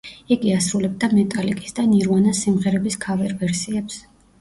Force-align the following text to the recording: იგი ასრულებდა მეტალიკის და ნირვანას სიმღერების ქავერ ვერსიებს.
იგი 0.35 0.53
ასრულებდა 0.59 1.09
მეტალიკის 1.19 1.77
და 1.81 1.87
ნირვანას 1.93 2.43
სიმღერების 2.49 3.01
ქავერ 3.07 3.41
ვერსიებს. 3.47 4.05